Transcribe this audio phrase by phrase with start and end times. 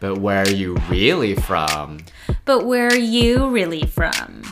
[0.00, 1.98] But where are you really from?
[2.44, 4.42] But where are you really from?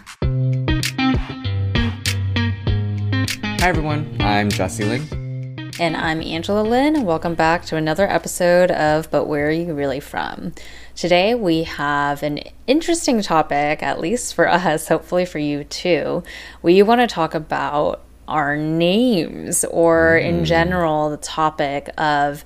[3.61, 5.71] Hi everyone, I'm Jesse Ling.
[5.79, 7.05] And I'm Angela Lin.
[7.05, 10.53] Welcome back to another episode of But Where Are You Really From?
[10.97, 16.25] Today we have an interesting topic, at least for us, hopefully for you too.
[16.61, 20.45] We want to talk about our names, or in mm.
[20.45, 22.45] general, the topic of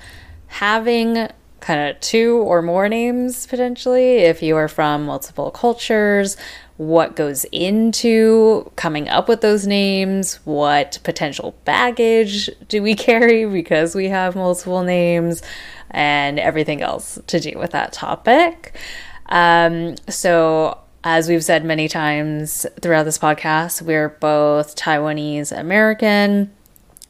[0.48, 1.28] having
[1.60, 6.36] kind of two or more names potentially if you are from multiple cultures
[6.76, 13.94] what goes into coming up with those names what potential baggage do we carry because
[13.94, 15.42] we have multiple names
[15.90, 18.76] and everything else to do with that topic.
[19.26, 26.50] Um, so as we've said many times throughout this podcast we're both taiwanese american.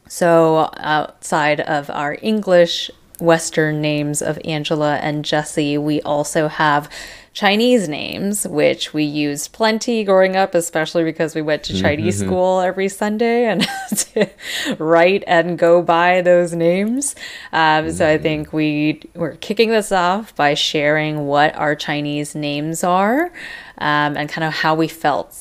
[0.07, 6.89] So, outside of our English Western names of Angela and Jesse, we also have
[7.33, 12.59] Chinese names, which we used plenty growing up, especially because we went to Chinese school
[12.59, 14.29] every Sunday and to
[14.77, 17.15] write and go by those names.
[17.53, 22.83] Um, So, I think we we're kicking this off by sharing what our Chinese names
[22.83, 23.31] are
[23.77, 25.33] um, and kind of how we felt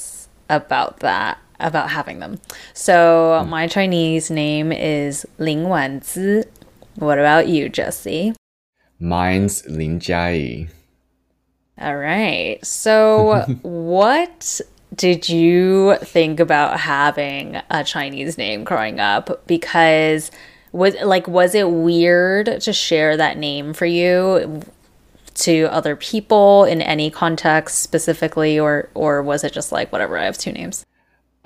[0.48, 2.40] about that about having them.
[2.72, 6.44] So my Chinese name is Lin Wenzi.
[7.00, 8.34] What about you, Jesse?
[8.98, 10.68] Mine's Lin Jiayi.
[11.78, 12.58] All right.
[12.62, 14.60] So what
[14.94, 19.46] did you think about having a Chinese name growing up?
[19.46, 20.30] Because
[20.72, 24.60] was like was it weird to share that name for you
[25.36, 30.26] to other people in any context specifically or or was it just like whatever, I
[30.26, 30.84] have two names?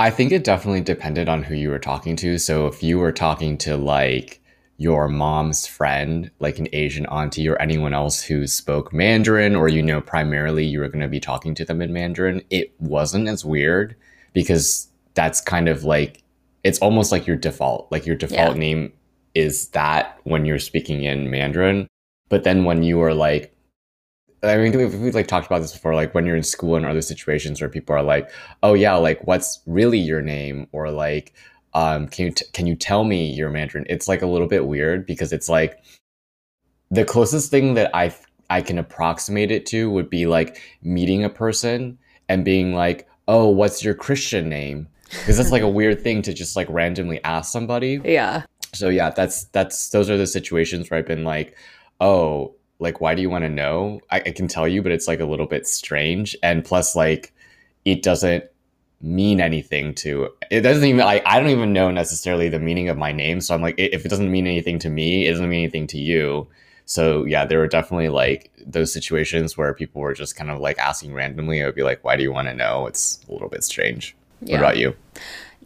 [0.00, 2.39] I think it definitely depended on who you were talking to.
[2.39, 4.41] So if you were talking to like
[4.77, 9.83] your mom's friend, like an Asian auntie or anyone else who spoke Mandarin, or you
[9.83, 13.45] know, primarily you were going to be talking to them in Mandarin, it wasn't as
[13.45, 13.95] weird
[14.33, 16.22] because that's kind of like
[16.64, 17.90] it's almost like your default.
[17.92, 18.61] Like your default Yeah.
[18.61, 18.92] name
[19.34, 21.86] is that when you're speaking in Mandarin.
[22.29, 23.55] But then when you are like
[24.42, 25.95] I mean, we've, we've like talked about this before.
[25.95, 28.30] Like when you're in school and other situations where people are like,
[28.63, 31.33] "Oh yeah, like what's really your name?" or like,
[31.74, 34.67] um, "Can you t- can you tell me your Mandarin?" It's like a little bit
[34.67, 35.83] weird because it's like
[36.90, 38.14] the closest thing that I
[38.51, 41.98] I can approximate it to would be like meeting a person
[42.29, 46.33] and being like, "Oh, what's your Christian name?" Because that's like a weird thing to
[46.33, 48.42] just like randomly ask somebody Yeah.
[48.73, 51.57] so yeah that's that's those are the situations where i've been like
[52.01, 55.07] oh like why do you want to know I, I can tell you but it's
[55.07, 57.33] like a little bit strange and plus like
[57.84, 58.45] it doesn't
[59.00, 62.96] mean anything to it doesn't even like i don't even know necessarily the meaning of
[62.96, 63.40] my name.
[63.40, 65.98] So i'm like if it doesn't mean anything to me it doesn't mean anything to
[65.98, 66.46] you.
[66.86, 70.78] So yeah there were definitely like those situations where people were just kind of like
[70.78, 71.62] asking randomly.
[71.62, 72.86] I would be like why do you want to know?
[72.86, 74.16] It's a little bit strange.
[74.40, 74.54] Yeah.
[74.56, 74.94] what about you?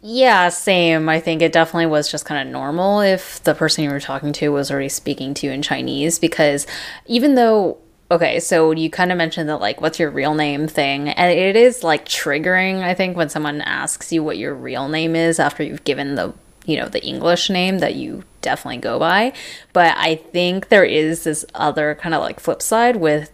[0.01, 1.09] Yeah, same.
[1.09, 4.31] I think it definitely was just kind of normal if the person you were talking
[4.33, 6.65] to was already speaking to you in Chinese because
[7.05, 7.77] even though
[8.11, 11.55] okay, so you kind of mentioned that like what's your real name thing and it
[11.55, 15.63] is like triggering I think when someone asks you what your real name is after
[15.63, 16.33] you've given the
[16.65, 19.33] you know the English name that you definitely go by.
[19.73, 23.31] But I think there is this other kind of like flip side with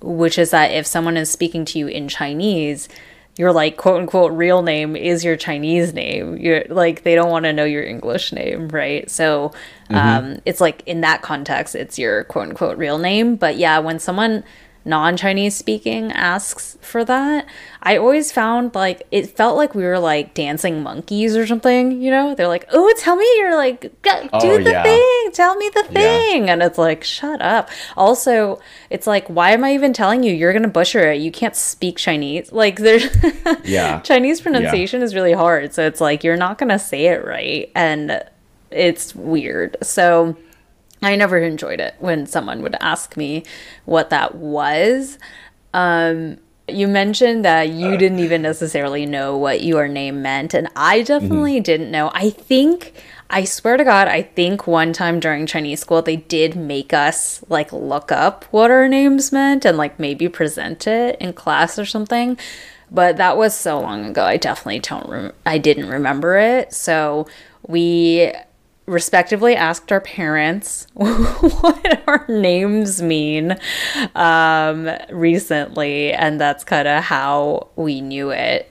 [0.00, 2.88] which is that if someone is speaking to you in Chinese,
[3.36, 6.36] your like quote unquote real name is your Chinese name.
[6.36, 9.10] You're like they don't want to know your English name, right?
[9.10, 9.52] So
[9.90, 13.36] um, it's like in that context, it's your quote unquote real name.
[13.36, 14.44] But yeah, when someone
[14.84, 17.46] non-Chinese speaking asks for that,
[17.82, 22.00] I always found like it felt like we were like dancing monkeys or something.
[22.00, 24.82] You know, they're like, "Oh, tell me you're like oh, do Oh, the yeah.
[24.82, 25.92] thing, tell me the Yeah.
[25.92, 28.60] thing," and it's like, "Shut up." Also,
[28.90, 30.32] it's like, why am I even telling you?
[30.32, 31.20] You're gonna butcher it.
[31.20, 32.52] You can't speak Chinese.
[32.52, 33.06] Like there's
[33.64, 34.00] Yeah.
[34.00, 38.22] Chinese pronunciation is really hard, so it's like you're not gonna say it right, and
[38.70, 39.76] it's weird.
[39.82, 40.36] So
[41.02, 43.44] I never enjoyed it when someone would ask me
[43.84, 45.18] what that was.
[45.74, 46.38] Um,
[46.68, 51.58] you mentioned that you didn't even necessarily know what your name meant, and I definitely
[51.60, 52.12] didn't know.
[52.14, 52.92] I think,
[53.28, 57.42] I swear to God, I think one time during Chinese school they did make us
[57.48, 61.84] like look up what our names meant and like maybe present it in class or
[61.84, 62.38] something.
[62.90, 64.22] But that was so long ago.
[64.22, 65.08] I definitely don't.
[65.08, 66.72] Rem- I didn't remember it.
[66.74, 67.26] So
[67.66, 68.32] we
[68.92, 73.56] respectively asked our parents what our names mean
[74.14, 78.70] um, recently, and that's kind of how we knew it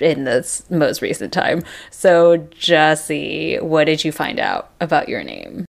[0.00, 1.62] in this most recent time.
[1.90, 5.64] So, Jesse, what did you find out about your name?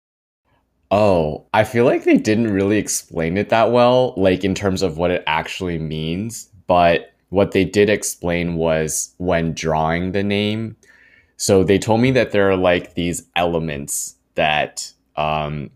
[0.92, 4.98] Oh, I feel like they didn't really explain it that well, like in terms of
[4.98, 6.50] what it actually means.
[6.68, 10.76] But what they did explain was when drawing the name.
[11.44, 15.72] So they told me that there are like these elements that um,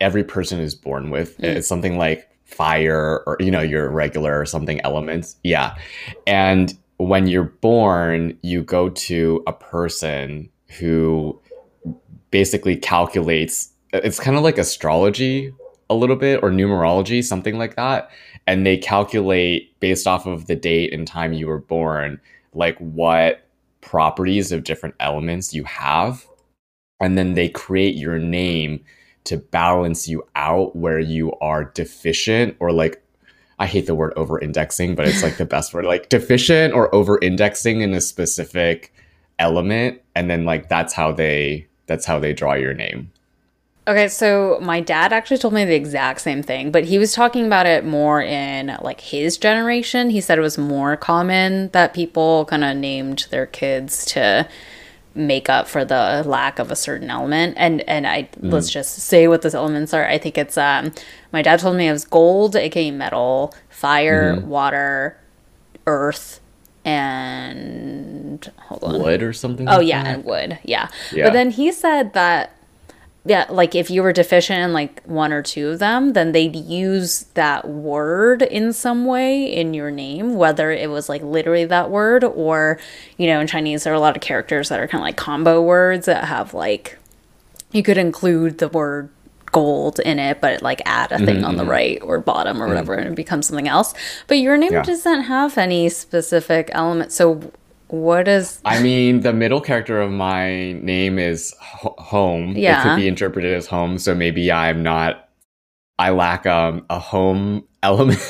[0.00, 1.36] every person is born with.
[1.38, 1.56] Mm.
[1.56, 5.34] It's something like fire or, you know, your regular or something elements.
[5.42, 5.74] Yeah.
[6.28, 10.48] And when you're born, you go to a person
[10.78, 11.40] who
[12.30, 15.52] basically calculates it's kind of like astrology
[15.90, 18.12] a little bit or numerology, something like that.
[18.46, 22.20] And they calculate based off of the date and time you were born,
[22.54, 23.44] like what
[23.80, 26.26] properties of different elements you have.
[27.00, 28.84] And then they create your name
[29.24, 33.02] to balance you out where you are deficient or like
[33.58, 36.92] I hate the word over indexing, but it's like the best word, like deficient or
[36.94, 38.94] over indexing in a specific
[39.38, 40.00] element.
[40.14, 43.12] And then like that's how they that's how they draw your name.
[43.90, 47.44] Okay, so my dad actually told me the exact same thing, but he was talking
[47.44, 50.10] about it more in like his generation.
[50.10, 54.48] He said it was more common that people kind of named their kids to
[55.16, 57.54] make up for the lack of a certain element.
[57.56, 58.52] And and I mm.
[58.52, 60.06] let's just say what those elements are.
[60.06, 60.92] I think it's um
[61.32, 64.44] my dad told me it was gold, aka metal, fire, mm.
[64.44, 65.18] water,
[65.88, 66.38] earth,
[66.84, 69.02] and hold on.
[69.02, 69.68] Wood or something?
[69.68, 70.14] Oh like yeah, that?
[70.14, 70.60] and wood.
[70.62, 70.90] Yeah.
[71.10, 71.24] yeah.
[71.24, 72.54] But then he said that
[73.24, 76.56] yeah, like if you were deficient in like one or two of them, then they'd
[76.56, 81.90] use that word in some way in your name, whether it was like literally that
[81.90, 82.80] word or,
[83.18, 85.18] you know, in Chinese, there are a lot of characters that are kind of like
[85.18, 86.96] combo words that have like,
[87.72, 89.10] you could include the word
[89.52, 91.44] gold in it, but like add a thing mm-hmm.
[91.44, 91.70] on the mm-hmm.
[91.70, 92.68] right or bottom or mm-hmm.
[92.70, 93.92] whatever, and it becomes something else.
[94.28, 94.82] But your name yeah.
[94.82, 97.12] doesn't have any specific element.
[97.12, 97.52] So
[97.92, 98.60] what is?
[98.64, 102.56] I mean, the middle character of my name is home.
[102.56, 103.98] Yeah, it could be interpreted as home.
[103.98, 105.28] So maybe I'm not.
[105.98, 108.20] I lack um, a home element.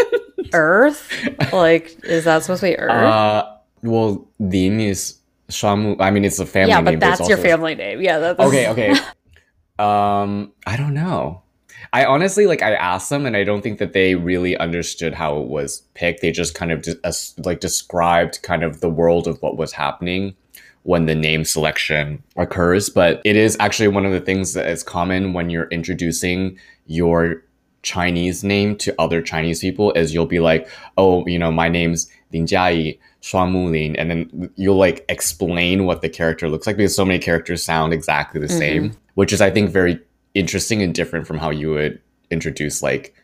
[0.52, 1.12] Earth,
[1.52, 2.90] like, is that supposed to be Earth?
[2.90, 5.18] Uh, well, Lin is
[5.48, 5.96] shuang mu.
[6.00, 6.86] I mean, it's a family yeah, name.
[6.86, 8.00] Yeah, but that's your family name.
[8.00, 8.68] Yeah, that's okay.
[8.68, 8.90] Okay.
[9.78, 11.42] um, I don't know.
[11.92, 15.40] I honestly like I asked them and I don't think that they really understood how
[15.40, 16.20] it was picked.
[16.20, 17.12] They just kind of de- uh,
[17.44, 20.34] like described kind of the world of what was happening
[20.82, 24.82] when the name selection occurs, but it is actually one of the things that is
[24.82, 27.42] common when you're introducing your
[27.82, 32.10] Chinese name to other Chinese people is you'll be like, "Oh, you know, my name's
[32.32, 36.96] Lin Jiayi." Shuang Lin, and then you'll like explain what the character looks like because
[36.96, 38.58] so many characters sound exactly the mm-hmm.
[38.58, 40.00] same, which is I think very
[40.34, 42.00] interesting and different from how you would
[42.30, 43.14] introduce like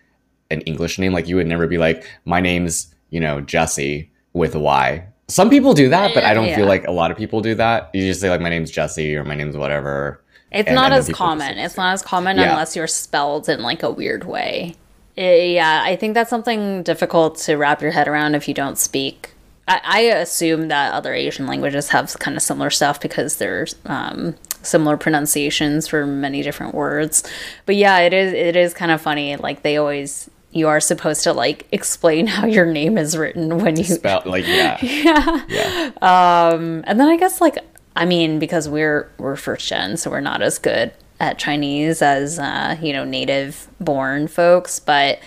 [0.50, 1.12] an English name.
[1.12, 5.06] Like you would never be like, my name's, you know, Jesse with a Y.
[5.28, 6.56] Some people do that, but I don't yeah.
[6.56, 7.90] feel like a lot of people do that.
[7.92, 10.22] You just say like my name's Jesse or my name's whatever.
[10.52, 11.58] It's not as common.
[11.58, 12.50] It's not as common yeah.
[12.50, 14.76] unless you're spelled in like a weird way.
[15.16, 18.78] It, yeah, I think that's something difficult to wrap your head around if you don't
[18.78, 19.32] speak.
[19.66, 24.36] I, I assume that other Asian languages have kind of similar stuff because there's um,
[24.66, 27.22] similar pronunciations for many different words.
[27.64, 29.36] But yeah, it is it is kind of funny.
[29.36, 33.76] Like they always you are supposed to like explain how your name is written when
[33.76, 37.58] you spell like yeah yeah yeah um and then i guess like
[37.94, 42.38] i mean because we're we're first gen so we're not as good at chinese as
[42.38, 45.20] uh you know native born folks but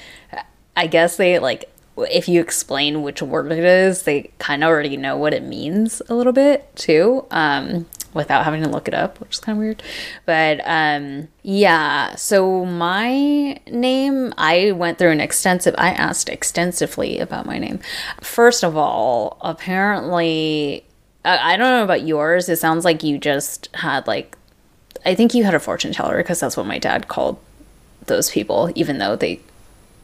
[0.75, 1.71] i guess they like
[2.11, 6.01] if you explain which word it is they kind of already know what it means
[6.09, 9.59] a little bit too um without having to look it up, which is kind of
[9.59, 9.83] weird.
[10.25, 17.45] But um, yeah, so my name, I went through an extensive, I asked extensively about
[17.45, 17.79] my name.
[18.21, 20.83] First of all, apparently,
[21.25, 22.49] I, don't know about yours.
[22.49, 24.37] It sounds like you just had like,
[25.05, 27.39] I think you had a fortune teller because that's what my dad called
[28.05, 29.41] those people, even though they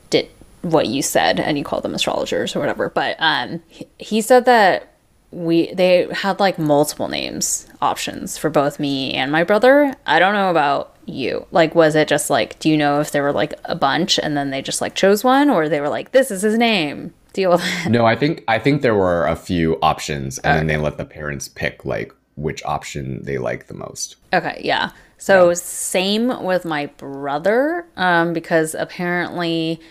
[0.09, 0.29] did
[0.62, 2.89] what you said and you called them astrologers or whatever.
[2.89, 3.62] But um,
[3.97, 4.94] he said that
[5.35, 9.93] we they had like multiple names options for both me and my brother.
[10.07, 11.45] I don't know about you.
[11.51, 14.37] Like was it just like do you know if there were like a bunch and
[14.37, 17.13] then they just like chose one or they were like this is his name.
[17.33, 17.89] Deal with it.
[17.89, 20.57] No, I think I think there were a few options and okay.
[20.59, 24.15] then they let the parents pick like which option they like the most.
[24.33, 24.91] Okay, yeah.
[25.17, 25.55] So yeah.
[25.55, 29.81] same with my brother um because apparently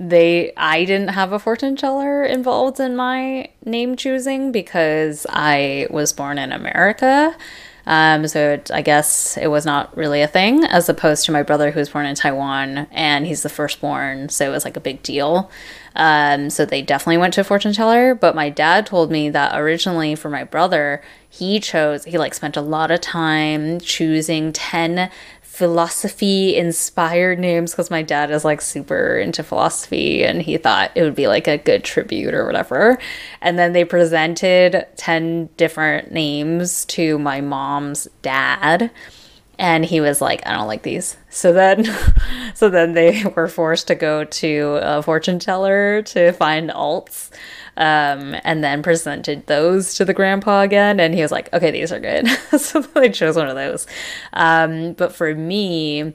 [0.00, 6.14] they I didn't have a fortune teller involved in my name choosing because I was
[6.14, 7.36] born in America.
[7.86, 11.42] Um, so it, I guess it was not really a thing, as opposed to my
[11.42, 14.80] brother who was born in Taiwan and he's the firstborn, so it was like a
[14.80, 15.50] big deal.
[15.96, 18.14] Um, so they definitely went to a fortune teller.
[18.14, 22.56] But my dad told me that originally for my brother, he chose he like spent
[22.56, 25.10] a lot of time choosing 10
[25.60, 31.02] philosophy inspired names because my dad is like super into philosophy and he thought it
[31.02, 32.98] would be like a good tribute or whatever.
[33.42, 38.90] And then they presented 10 different names to my mom's dad
[39.58, 41.84] and he was like i don't like these so then
[42.54, 47.28] so then they were forced to go to a fortune teller to find alts
[47.80, 51.90] um, and then presented those to the grandpa again and he was like okay these
[51.90, 53.86] are good so they chose one of those
[54.34, 56.14] um, but for me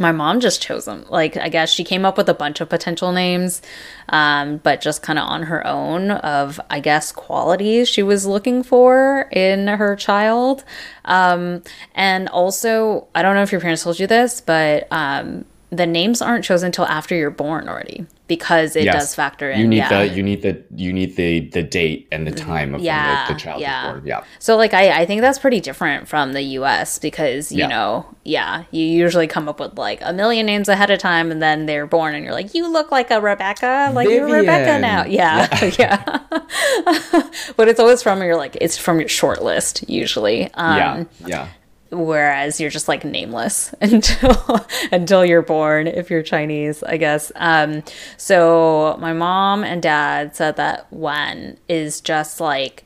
[0.00, 1.04] my mom just chose them.
[1.10, 3.60] Like, I guess she came up with a bunch of potential names,
[4.08, 8.62] um, but just kind of on her own of, I guess, qualities she was looking
[8.62, 10.64] for in her child.
[11.04, 11.62] Um,
[11.94, 16.20] and also, I don't know if your parents told you this, but um, the names
[16.20, 18.94] aren't chosen until after you're born already because it yes.
[18.94, 19.60] does factor in.
[19.60, 19.88] You need yeah.
[19.88, 23.28] the you need the you need the the date and the time of yeah, when
[23.28, 23.92] the, the child yeah.
[23.92, 24.06] born.
[24.06, 24.24] Yeah.
[24.38, 26.98] So like I I think that's pretty different from the U.S.
[26.98, 27.68] because you yeah.
[27.68, 31.40] know yeah you usually come up with like a million names ahead of time and
[31.40, 34.28] then they're born and you're like you look like a Rebecca like Vivian.
[34.28, 37.22] you're Rebecca now yeah yeah, yeah.
[37.56, 41.48] but it's always from your like it's from your short list usually um, yeah yeah
[41.90, 44.60] whereas you're just like nameless until
[44.92, 47.82] until you're born if you're chinese i guess um
[48.16, 52.84] so my mom and dad said that Wen is just like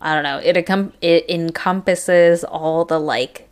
[0.00, 0.56] i don't know it
[1.00, 3.46] it encompasses all the like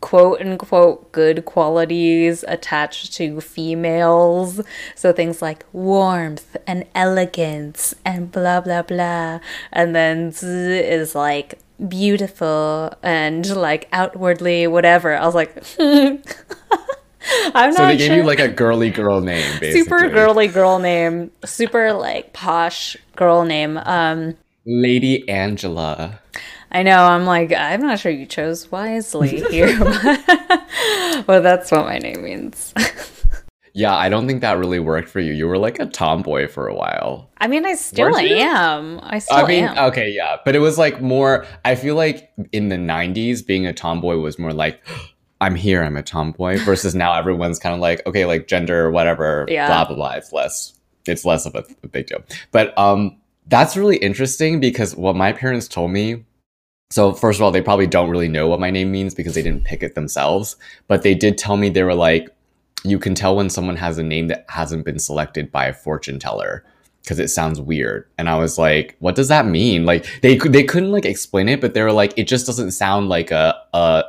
[0.00, 4.60] quote unquote good qualities attached to females.
[4.94, 9.40] So things like warmth and elegance and blah blah blah.
[9.72, 15.16] And then Zi is like beautiful and like outwardly whatever.
[15.16, 15.54] I was like,
[17.54, 18.16] I'm so they gave sure.
[18.16, 19.82] you like a girly girl name, basically.
[19.82, 23.78] Super girly girl name, super like posh girl name.
[23.78, 26.20] Um, Lady Angela.
[26.70, 27.02] I know.
[27.02, 29.78] I'm like, I'm not sure you chose wisely here,
[31.26, 32.74] but that's what my name means.
[33.74, 35.32] Yeah, I don't think that really worked for you.
[35.32, 37.30] You were like a tomboy for a while.
[37.38, 39.00] I mean, I still am.
[39.02, 39.78] I still I mean, am.
[39.90, 40.36] okay, yeah.
[40.44, 44.38] But it was like more, I feel like in the 90s, being a tomboy was
[44.38, 44.80] more like,
[45.40, 49.46] I'm here, I'm a tomboy, versus now everyone's kind of like, okay, like gender, whatever,
[49.48, 49.68] yeah.
[49.68, 50.12] blah, blah, blah.
[50.12, 52.24] It's less, it's less of a, a big deal.
[52.50, 56.24] But um, that's really interesting because what my parents told me
[56.90, 59.42] so first of all, they probably don't really know what my name means because they
[59.42, 60.56] didn't pick it themselves.
[60.86, 62.30] But they did tell me they were like,
[62.84, 66.18] you can tell when someone has a name that hasn't been selected by a fortune
[66.18, 66.64] teller
[67.02, 68.06] because it sounds weird.
[68.18, 69.84] And I was like, what does that mean?
[69.84, 73.08] Like they they couldn't like explain it, but they were like, it just doesn't sound
[73.08, 74.04] like a a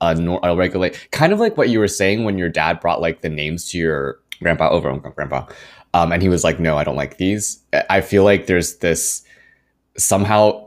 [0.00, 3.00] a, nor- a regular kind of like what you were saying when your dad brought
[3.00, 5.46] like the names to your grandpa over grandpa.
[5.94, 7.60] Um, and he was like, no, I don't like these.
[7.90, 9.24] I feel like there's this
[9.96, 10.66] somehow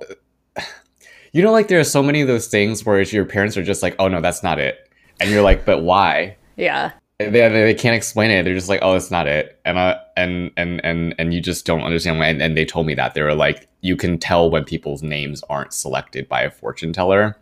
[1.33, 3.81] you know like there are so many of those things where your parents are just
[3.81, 4.87] like, oh no, that's not it.
[5.19, 6.37] And you're like, but why?
[6.57, 6.91] Yeah
[7.29, 8.43] they, they can't explain it.
[8.43, 11.65] They're just like, oh, it's not it, and uh, and and and and you just
[11.65, 12.27] don't understand why.
[12.27, 15.43] And, and they told me that they were like, you can tell when people's names
[15.49, 17.37] aren't selected by a fortune teller,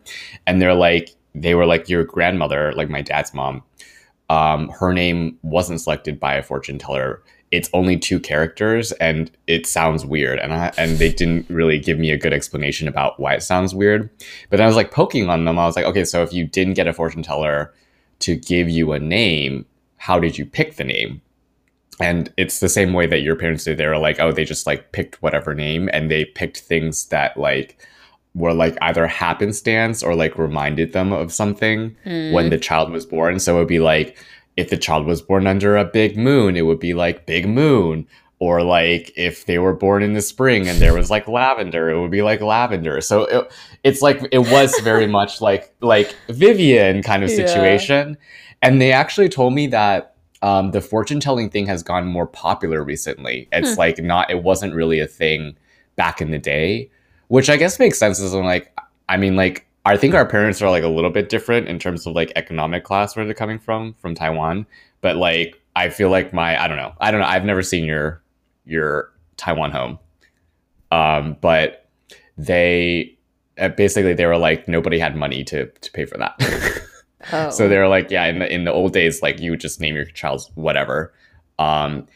[0.46, 3.62] and they're like, they were like your grandmother, like my dad's mom.
[4.28, 7.22] Um, her name wasn't selected by a fortune teller.
[7.50, 10.38] It's only two characters, and it sounds weird.
[10.38, 13.74] And I, and they didn't really give me a good explanation about why it sounds
[13.74, 14.08] weird.
[14.48, 15.58] But then I was like poking on them.
[15.58, 17.74] I was like, okay, so if you didn't get a fortune teller
[18.20, 19.66] to give you a name,
[20.00, 21.20] how did you pick the name?
[22.00, 23.76] And it's the same way that your parents did.
[23.76, 27.36] They were like, oh, they just like picked whatever name and they picked things that
[27.36, 27.86] like
[28.34, 32.32] were like either happenstance or like reminded them of something mm.
[32.32, 33.38] when the child was born.
[33.38, 34.16] So it would be like,
[34.56, 38.06] if the child was born under a big moon, it would be like big moon.
[38.38, 42.00] Or like if they were born in the spring and there was like lavender, it
[42.00, 43.02] would be like lavender.
[43.02, 43.52] So it,
[43.84, 48.16] it's like it was very much like like Vivian kind of situation.
[48.18, 48.49] Yeah.
[48.62, 52.82] And they actually told me that um, the fortune telling thing has gone more popular
[52.82, 53.48] recently.
[53.52, 53.78] It's hmm.
[53.78, 55.56] like not, it wasn't really a thing
[55.96, 56.90] back in the day,
[57.28, 58.20] which I guess makes sense.
[58.20, 58.76] Is like,
[59.08, 62.06] I mean, like, I think our parents are like a little bit different in terms
[62.06, 64.66] of like economic class where they're coming from, from Taiwan.
[65.00, 67.26] But like, I feel like my, I don't know, I don't know.
[67.26, 68.22] I've never seen your,
[68.64, 69.98] your Taiwan home.
[70.90, 71.88] Um, but
[72.36, 73.16] they,
[73.58, 76.82] uh, basically they were like, nobody had money to, to pay for that.
[77.32, 77.50] Oh.
[77.50, 79.94] So they're like, yeah, in the in the old days, like you would just name
[79.94, 81.12] your child whatever.
[81.58, 82.06] Um,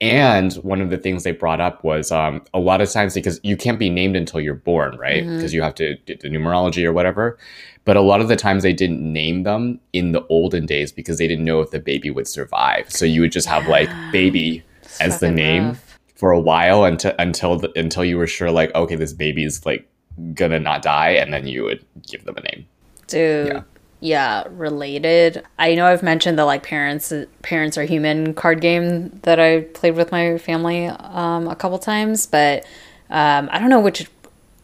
[0.00, 3.38] and one of the things they brought up was um, a lot of times because
[3.44, 5.22] you can't be named until you're born, right?
[5.22, 5.54] Because mm-hmm.
[5.54, 7.38] you have to get the numerology or whatever.
[7.84, 11.18] But a lot of the times they didn't name them in the olden days because
[11.18, 12.90] they didn't know if the baby would survive.
[12.90, 14.64] So you would just have like baby
[15.00, 15.98] as the name rough.
[16.16, 19.64] for a while until until the, until you were sure like okay this baby is
[19.64, 19.88] like
[20.34, 22.66] gonna not die, and then you would give them a name.
[23.06, 23.46] Dude.
[23.48, 23.62] Yeah
[24.02, 25.44] yeah, related.
[25.60, 29.94] I know I've mentioned the like parents parents are human card game that I played
[29.94, 32.64] with my family um, a couple times, but
[33.10, 34.08] um, I don't know which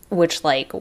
[0.09, 0.73] which like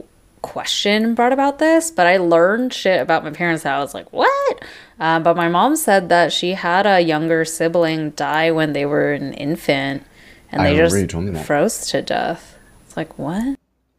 [0.42, 4.12] question brought about this, but I learned shit about my parents that I was like,
[4.12, 4.64] what?
[4.98, 9.12] Uh, but my mom said that she had a younger sibling die when they were
[9.12, 10.04] an infant,
[10.50, 11.46] and I they just told me that.
[11.46, 12.58] froze to death.
[12.86, 13.56] It's like what?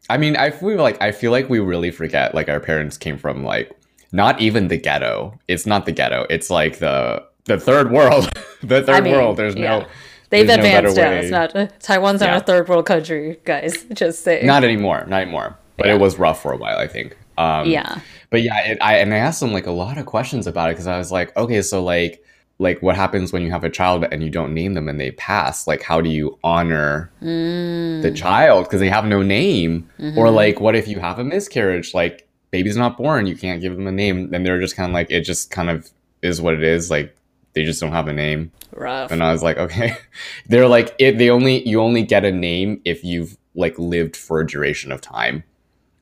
[0.09, 3.17] I mean, I feel like I feel like we really forget like our parents came
[3.17, 3.71] from like
[4.11, 5.39] not even the ghetto.
[5.47, 6.25] It's not the ghetto.
[6.29, 8.29] It's like the the third world.
[8.61, 9.37] the third I mean, world.
[9.37, 9.79] There's yeah.
[9.79, 9.87] no
[10.29, 11.09] They've there's no advanced now.
[11.09, 13.83] way- It's not Taiwan's not a third world country, guys.
[13.93, 14.45] Just saying.
[14.45, 15.05] not anymore.
[15.07, 15.57] Not anymore.
[15.77, 15.95] But Yeah.
[15.95, 17.17] it was rough for a while, I think.
[17.37, 17.99] Um, yeah.
[18.29, 20.73] But yeah, it, I and I asked them like a lot of questions about it
[20.73, 22.23] because I was like, okay, so like
[22.61, 25.11] like what happens when you have a child and you don't name them and they
[25.11, 25.65] pass?
[25.65, 28.01] Like, how do you honor Mm.
[28.03, 29.89] the child because they have no name?
[29.99, 30.17] Mm-hmm.
[30.19, 31.93] Or like, what if you have a miscarriage?
[31.93, 34.33] Like, baby's not born, you can't give them a name.
[34.33, 35.89] And they're just kind of like, it just kind of
[36.21, 36.89] is what it is.
[36.89, 37.15] Like,
[37.53, 38.51] they just don't have a name.
[38.73, 39.11] Rough.
[39.11, 39.97] And I was like, okay.
[40.47, 44.39] They're like, it, they only you only get a name if you've like lived for
[44.41, 45.43] a duration of time.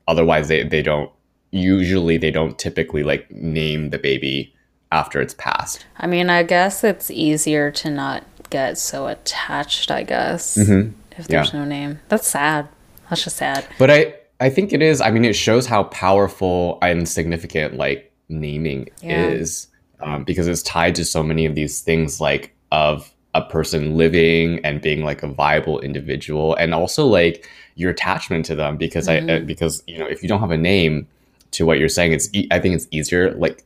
[0.06, 1.10] Otherwise, they they don't.
[1.50, 4.54] Usually, they don't typically like name the baby
[4.92, 5.86] after it's passed.
[5.96, 10.92] I mean, I guess it's easier to not get so attached, I guess, Mhm.
[11.16, 11.60] if there's Yeah.
[11.60, 12.00] no name.
[12.10, 12.68] That's sad.
[13.08, 13.64] That's just sad.
[13.78, 15.00] But I I think it is.
[15.00, 19.30] I mean, it shows how powerful and significant like naming Yeah.
[19.30, 19.66] is,
[20.00, 24.60] um, because it's tied to so many of these things like of a person living
[24.64, 28.76] and being like a viable individual, and also like your attachment to them.
[28.76, 31.06] Because I uh, because you know if you don't have a name
[31.52, 33.64] to what you're saying, it's e- I think it's easier like.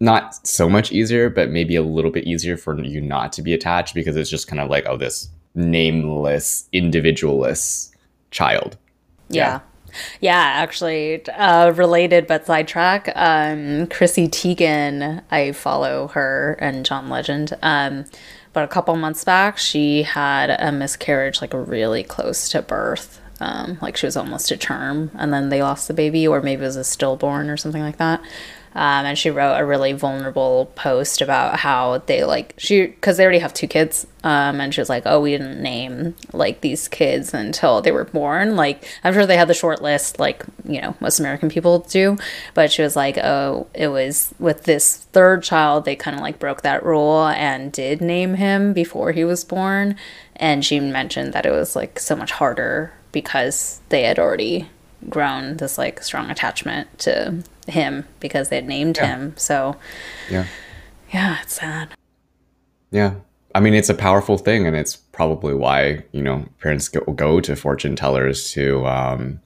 [0.00, 3.52] Not so much easier, but maybe a little bit easier for you not to be
[3.52, 7.90] attached because it's just kind of like, oh, this nameless, individualless
[8.30, 8.76] child.
[9.28, 9.42] Yeah.
[9.42, 9.60] Yeah,
[10.36, 13.10] actually, uh, related but sidetrack.
[13.14, 17.56] Um, Chrissy Teigen, I follow her and John Legend.
[17.62, 18.04] Um,
[18.52, 23.20] but a couple months back, she had a miscarriage, like really close to birth.
[23.40, 26.62] Um, like she was almost to term, and then they lost the baby, or maybe
[26.62, 28.20] it was a stillborn or something like that.
[28.74, 33.24] Um, and she wrote a really vulnerable post about how they like she because they
[33.24, 36.88] already have two kids um, and she was like oh we didn't name like these
[36.88, 38.56] kids until they were born.
[38.56, 42.16] Like i'm sure they had the short list like you know most american people do
[42.54, 46.38] but she was like oh it was with this third child they kind of like
[46.38, 49.96] broke that rule and did name him before he was born.
[50.36, 54.68] And she mentioned that it was like so much harder because they had already
[55.08, 59.06] grown this like strong attachment to him because they had named Yeah.
[59.16, 59.34] him.
[59.36, 59.76] So
[60.30, 60.44] Yeah.
[61.12, 61.88] yeah, it's sad.
[62.90, 63.14] Yeah.
[63.54, 67.40] I mean, it's a powerful thing, and it's probably why you know parents go, go
[67.40, 69.40] to fortune tellers to um,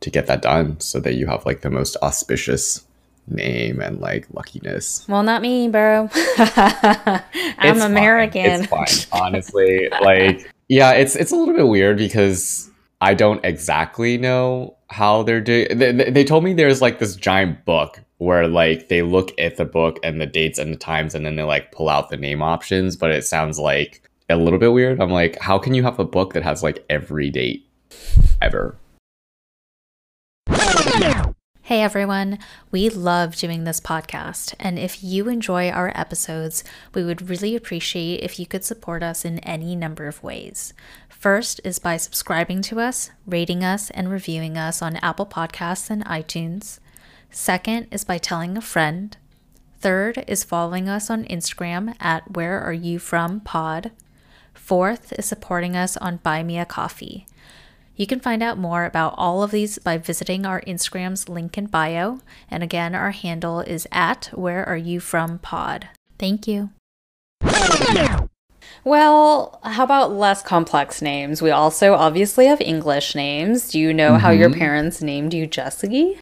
[0.00, 2.84] to get that done, so that you have like the most auspicious
[3.26, 5.06] name and like luckiness.
[5.08, 6.10] Well, not me, bro.
[6.12, 7.90] I'm It's fine.
[7.90, 8.44] American.
[8.46, 9.88] It's fine, honestly.
[10.02, 12.70] like, yeah, it's it's a little bit weird because
[13.02, 15.76] I don't exactly know how they're doing.
[15.76, 19.64] They, they told me there's like this giant book where like they look at the
[19.64, 22.42] book and the dates and the times, and then they like pull out the name
[22.42, 22.94] options.
[22.94, 25.00] But it sounds like a little bit weird.
[25.00, 27.66] I'm like, how can you have a book that has like every date
[28.40, 28.76] ever?
[31.64, 32.38] Hey everyone,
[32.70, 38.20] we love doing this podcast, and if you enjoy our episodes, we would really appreciate
[38.20, 40.74] if you could support us in any number of ways.
[41.22, 46.04] First is by subscribing to us, rating us, and reviewing us on Apple Podcasts and
[46.04, 46.80] iTunes.
[47.30, 49.16] Second is by telling a friend.
[49.78, 53.92] Third is following us on Instagram at Where Are You From Pod.
[54.52, 57.28] Fourth is supporting us on Buy Me a Coffee.
[57.94, 61.66] You can find out more about all of these by visiting our Instagram's link in
[61.66, 62.18] bio.
[62.50, 65.88] And again, our handle is at Where Are You From Pod.
[66.18, 66.70] Thank you.
[68.84, 71.40] Well, how about less complex names?
[71.40, 73.70] We also obviously have English names.
[73.70, 74.58] Do you know how your Mhm.
[74.58, 76.18] parents named you Jesse?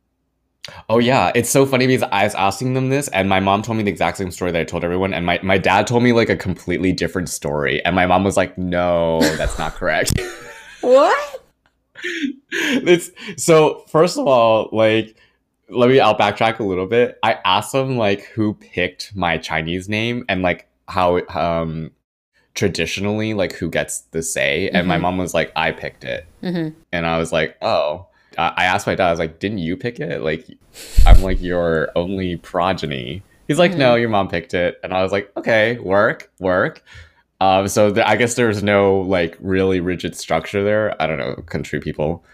[0.88, 3.79] Oh yeah, it's so funny because I was asking them this, and my mom told
[3.79, 6.12] me the exact same story that I told everyone, and my, my dad told me
[6.12, 10.12] like a completely different story, and my mom was like, "No, that's not correct."
[10.83, 11.42] What?
[12.42, 15.14] it's so first of all, like
[15.68, 17.18] let me I'll backtrack a little bit.
[17.22, 21.90] I asked them like who picked my Chinese name and like how um
[22.61, 25.01] traditionally like who gets the say, and my Mhm.
[25.03, 28.07] mom was like, "I picked it," hmm and I was like, "Oh."
[28.38, 30.44] I asked my dad, I was like, "Didn't you pick it?" Like,
[31.05, 33.23] I'm like your only progeny.
[33.49, 36.83] He's like, "No, your mom picked it," and I was like, "Okay, work, work."
[37.40, 40.94] Um, so th- I guess there's no like really rigid structure there.
[41.03, 42.25] I don't know, country people.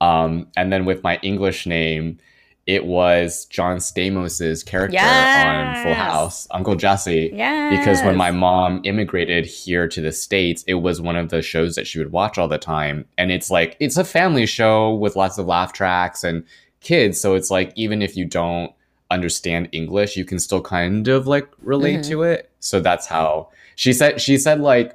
[0.00, 2.18] Um, and then with my English name,
[2.66, 7.30] it was John Stamos's character on Full House, Uncle Jesse.
[7.34, 7.76] Yeah.
[7.76, 11.74] Because when my mom immigrated here to the States, it was one of the shows
[11.74, 13.04] that she would watch all the time.
[13.18, 16.44] And it's like, it's a family show with lots of laugh tracks and
[16.80, 17.20] kids.
[17.20, 18.72] So it's like, even if you don't
[19.10, 22.08] understand English, you can still kind of like relate Mhm.
[22.08, 22.50] to it.
[22.60, 24.94] So that's how she said, she said, like,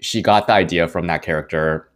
[0.00, 1.88] she got the idea from that character.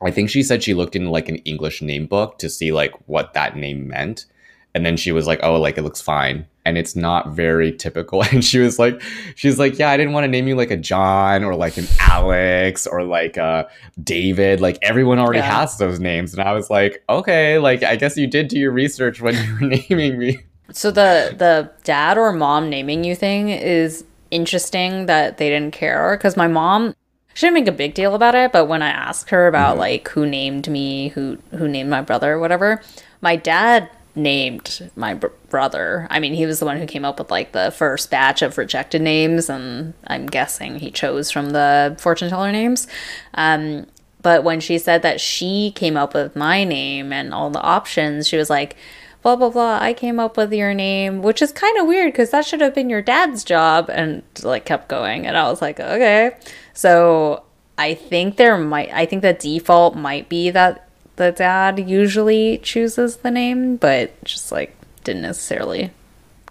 [0.00, 2.92] I think she said she looked in like an English name book to see like
[3.06, 4.26] what that name meant.
[4.74, 6.46] And then she was like, oh, like it looks fine.
[6.64, 8.22] And it's not very typical.
[8.32, 9.00] And she was like,
[9.34, 11.86] she's like, yeah, I didn't want to name you like a John or like an
[12.00, 13.68] Alex or like a
[14.04, 14.60] David.
[14.60, 15.60] Like everyone already Yeah.
[15.60, 16.34] has those names.
[16.34, 19.54] And I was like, okay, like I guess you did do your research when you
[19.54, 20.40] were naming me.
[20.70, 26.16] So the the dad or mom naming you thing is interesting that they didn't care
[26.16, 26.94] because my mom
[27.34, 29.80] she didn't make a big deal about it, but when I asked her about Mhm.
[29.80, 32.82] like who named me, who who named my brother, whatever,
[33.22, 36.06] my dad named my br- brother.
[36.10, 38.58] I mean, he was the one who came up with like the first batch of
[38.58, 42.86] rejected names, and I'm guessing he chose from the fortune teller names.
[43.34, 43.86] Um,
[44.20, 48.26] but when she said that she came up with my name and all the options,
[48.26, 48.76] she was like,
[49.22, 52.30] blah, blah, blah, I came up with your name, which is kind of weird because
[52.30, 53.88] that should have been your dad's job.
[53.88, 55.26] And like kept going.
[55.26, 56.36] And I was like, okay.
[56.74, 57.44] So
[57.76, 60.87] I think there might, I think the default might be that
[61.18, 65.90] the dad usually chooses the name, but just like didn't necessarily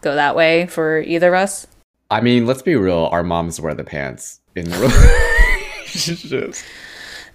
[0.02, 1.68] go that way for either of us.
[2.12, 3.10] I mean, let's be real.
[3.12, 6.64] Our moms wear the pants in the relationships.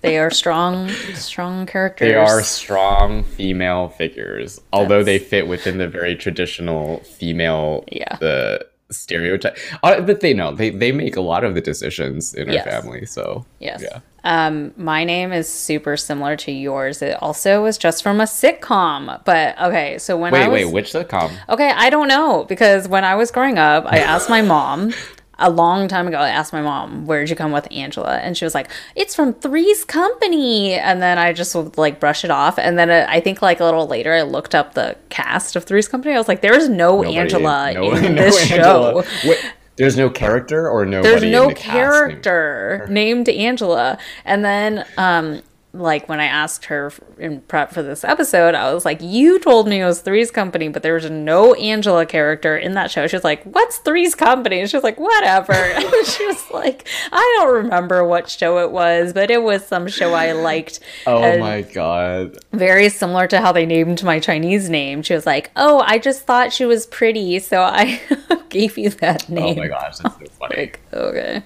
[0.02, 2.08] They are strong, strong characters.
[2.08, 8.16] They are strong female figures, although they fit within the very traditional female Yeah.
[8.18, 9.56] the stereotype.
[9.82, 12.64] Uh, but they know they they make a lot of the decisions in our Yes.
[12.64, 13.06] family.
[13.06, 13.80] So Yes.
[13.82, 14.00] yeah.
[14.24, 17.02] Um, my name is super similar to yours.
[17.02, 19.22] It also was just from a sitcom.
[19.24, 21.32] But okay, so when I Wait, was wait, which sitcom?
[21.48, 24.92] okay, I don't know because when I was growing up, I asked my mom
[25.38, 26.18] a long time ago.
[26.18, 29.32] I asked my mom, "Where'd you come with Angela?" And she was like, "It's from
[29.32, 32.58] Three's Company." And then I just would like brush it off.
[32.60, 35.64] And then uh, I think like a little later, I looked up the cast of
[35.64, 36.14] Three's Company.
[36.14, 39.02] I was like, "There's no Nobody- Angela no- in no this Angela.
[39.04, 41.08] show." Wait, there's no character or nobody.
[41.20, 43.98] there's no the cast named- character named Angela.
[44.24, 45.42] And then, um,
[45.74, 49.66] like when I asked her in prep for this episode, I was like, "You told
[49.68, 53.16] me it was Three's Company, but there was no Angela character in that show." She
[53.16, 57.36] was like, "What's Three's Company?" And she was like, "Whatever." And she was like, "I
[57.38, 61.40] don't remember what show it was, but it was some show I liked." Oh And
[61.40, 62.36] my god.
[62.52, 65.02] Very similar to how they named my Chinese name.
[65.02, 68.00] She was like, "Oh, I just thought she was pretty, so I
[68.50, 70.56] gave you that name." Oh my gosh, that's so funny.
[70.56, 71.42] Like, okay.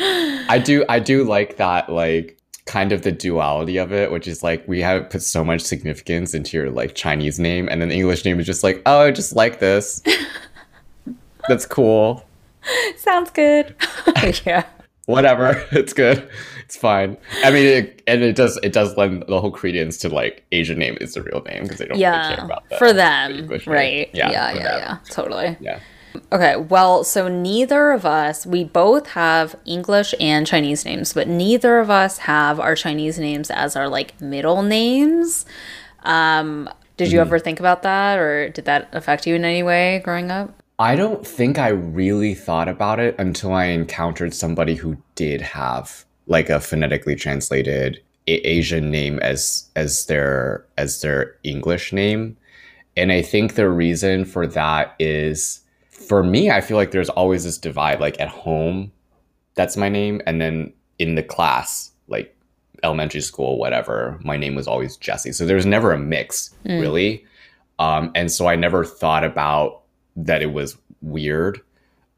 [0.00, 2.37] I do I do like that like
[2.68, 6.34] kind of the duality of it, which is like we have put so much significance
[6.34, 9.10] into your like Chinese name and then the English name is just like, oh I
[9.10, 10.02] just like this.
[11.48, 12.24] That's cool.
[12.96, 13.74] Sounds good.
[14.44, 14.66] yeah.
[15.06, 15.64] Whatever.
[15.72, 16.28] It's good.
[16.66, 17.16] It's fine.
[17.42, 20.78] I mean it, and it does it does lend the whole credence to like Asian
[20.78, 22.78] name is the real name because they don't really care about that.
[22.78, 23.32] For the them.
[23.32, 23.74] English name.
[23.74, 24.10] Right.
[24.12, 24.30] Yeah.
[24.30, 24.52] Yeah.
[24.52, 24.98] for Yeah.
[25.08, 25.56] Totally.
[25.60, 25.80] Yeah.
[26.32, 26.56] Okay.
[26.56, 31.90] Well, so neither of us, we both have English and Chinese names, but neither of
[31.90, 35.46] us have our Chinese names as our like middle names.
[36.02, 40.00] Um, did you ever think about that or did that affect you in any way
[40.04, 40.62] growing up?
[40.80, 46.04] I don't think I really thought about it until I encountered somebody who did have
[46.26, 52.36] like a phonetically translated Asian name as as their as their English name.
[52.96, 55.60] And I think the reason for that is
[56.08, 58.90] for me I feel like there's always this divide like at home
[59.54, 62.34] that's my name and then in the class like
[62.82, 65.32] elementary school whatever my name was always Jesse.
[65.32, 66.80] So there's never a mix Mm.
[66.80, 67.24] really.
[67.78, 69.82] Um and so I never thought about
[70.16, 71.60] that it was weird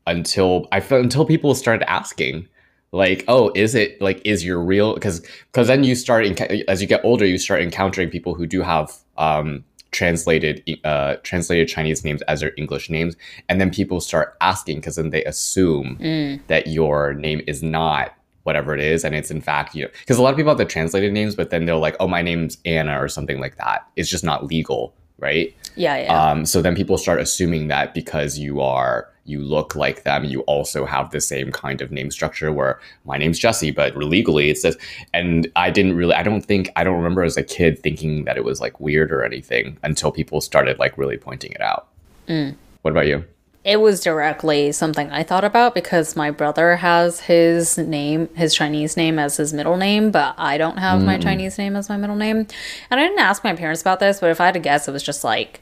[0.06, 2.48] until I felt until people started asking
[2.92, 6.24] like oh is it like is your real because because then you start
[6.68, 11.68] as you get older you start encountering people who do have um translated uh translated
[11.68, 13.16] chinese names as their english names
[13.48, 16.40] and then people start asking because then they assume Mm.
[16.46, 20.16] that your name is not whatever it is and it's in fact you know because
[20.18, 22.56] a lot of people have the translated names but then they're like oh my name's
[22.64, 25.96] anna or something like that it's just not legal right Yeah.
[26.02, 26.30] Yeah.
[26.30, 30.40] um, so then people start assuming that because you are you look like them, you
[30.42, 34.62] also have the same kind of name structure where my name's Jesse, but legally it's
[34.62, 34.76] this.
[35.14, 38.36] And I didn't really, I don't think, I don't remember as a kid thinking that
[38.36, 41.88] it was like weird or anything until people started like really pointing it out.
[42.28, 42.56] Mm.
[42.82, 43.24] What about you?
[43.62, 48.96] It was directly something I thought about because my brother has his name, his Chinese
[48.96, 51.22] name as his middle name, but I don't have my mm.
[51.22, 52.46] Chinese name as my middle name.
[52.90, 54.92] And I didn't ask my parents about this, but if I had to guess, it
[54.92, 55.60] was just like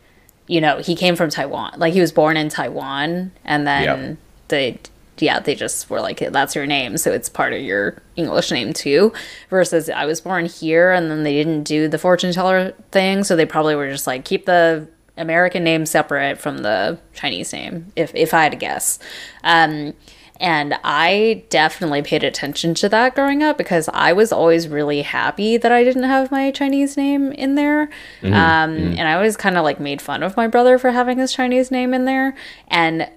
[0.48, 1.74] you know, he came from Taiwan.
[1.76, 4.16] Like he was born in Taiwan and then Yep.
[4.48, 4.78] they
[5.20, 8.72] yeah, they just were like that's your name, so it's part of your English name
[8.72, 9.12] too.
[9.50, 13.36] Versus I was born here and then they didn't do the fortune teller thing, so
[13.36, 14.86] they probably were just like keep the
[15.18, 18.98] American name separate from the Chinese name, if if I had to guess.
[19.44, 19.94] Um
[20.40, 25.56] and I definitely paid attention to that growing up because I was always really happy
[25.56, 27.90] that I didn't have my Chinese name in there.
[28.22, 28.30] Um,
[28.98, 31.72] And I always kind of like made fun of my brother for having his Chinese
[31.72, 32.36] name in there.
[32.68, 33.10] And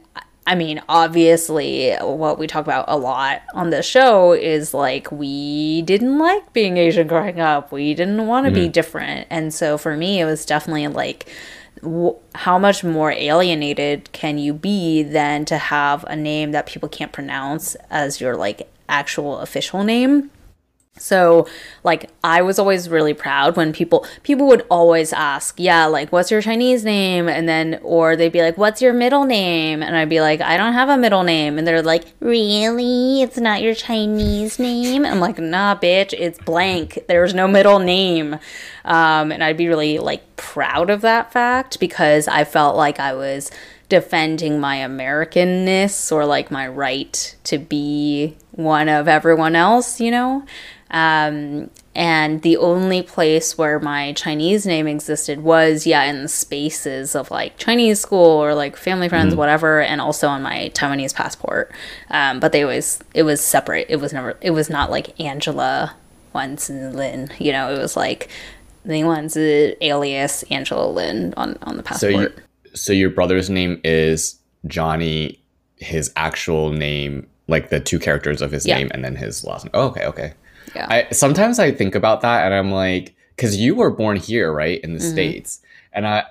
[0.48, 5.84] I mean, obviously, what we talk about a lot on this show is like we
[5.84, 7.72] didn't like being Asian growing up.
[7.72, 9.28] We didn't want to be different.
[9.30, 11.32] And so for me, it was definitely like,
[12.36, 17.12] how much more alienated can you be than to have a name that people can't
[17.12, 20.32] pronounce as your like actual official name?
[21.02, 21.48] So,
[21.84, 26.30] like, I was always really proud when people people would always ask, "Yeah, like, what's
[26.30, 30.10] your Chinese name?" And then, or they'd be like, "What's your middle name?" And I'd
[30.10, 33.22] be like, "I don't have a middle name." And they're like, "Really?
[33.24, 37.00] It's not your Chinese name?" I'm like, "Nah, bitch, it's blank.
[37.08, 38.38] There's no middle name."
[38.86, 43.14] Um, and I'd be really like proud of that fact because I felt like I
[43.14, 43.52] was
[43.90, 50.46] defending my Americanness or like my right to be one of everyone else, you know?
[50.92, 57.16] Um, and the only place where my Chinese name existed was, yeah, in the spaces
[57.16, 61.72] of like Chinese school or like family friends, whatever, and also on my Taiwanese passport.
[62.10, 63.88] Um, but they always, it was separate.
[63.90, 65.96] It was never, it was not like Angela
[66.34, 68.30] once and Lin, you know, it was like
[68.86, 72.44] the one's alias Angela Lin on, on the So you, passport.
[72.74, 75.40] so your brother's name is Johnny,
[75.76, 78.78] his actual name, like the two characters of his Yeah.
[78.78, 79.72] name, and then his last name.
[79.74, 80.34] Oh, okay, okay.
[80.76, 80.88] Yeah.
[80.90, 84.80] I sometimes I think about that, and I'm like, because you were born here, right,
[84.82, 85.12] in the Mhm.
[85.12, 85.62] states,
[85.94, 86.24] and I.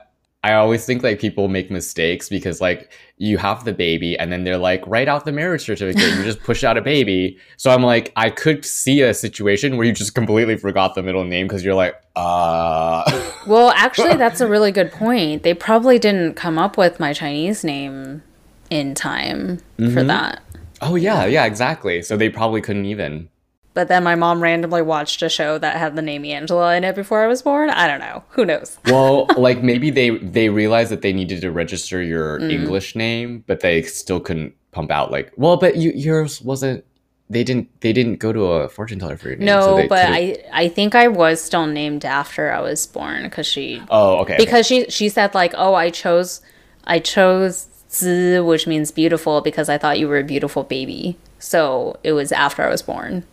[0.43, 4.43] I always think like people make mistakes because like you have the baby and then
[4.43, 7.83] they're like write out the marriage certificate you just push out a baby so I'm
[7.83, 11.62] like I could see a situation where you just completely forgot the middle name because
[11.62, 13.05] you're like uh
[13.47, 15.43] Well, actually, that's a really good point.
[15.43, 18.23] They probably didn't come up with my Chinese name
[18.71, 20.07] in time for Mhm.
[20.07, 20.40] that.
[20.81, 23.29] oh yeah yeah exactly so they probably couldn't even
[23.73, 26.97] But then my mom randomly watched a show that had the name Angela in it
[26.97, 27.71] before I was born.
[27.71, 28.25] I don't know.
[28.31, 28.79] Who knows?
[28.87, 32.53] Well, like maybe they they realized that they needed to register your Mm.
[32.53, 36.85] English name, but they still couldn't pump out like, well, but you, yours wasn't.
[37.29, 37.69] They didn't.
[37.81, 39.47] They didn't go to a fortune teller for your name.
[39.47, 40.15] No, so but couldn't-
[40.53, 44.35] I I think I was still named after I was born because she Oh, okay.
[44.35, 44.45] okay.
[44.45, 46.41] because she she said like oh I chose
[46.85, 51.17] I chose Zi, which means beautiful because I thought you were a beautiful baby.
[51.40, 53.24] So it was after I was born.